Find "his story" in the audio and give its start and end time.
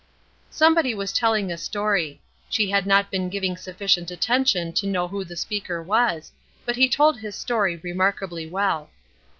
7.19-7.75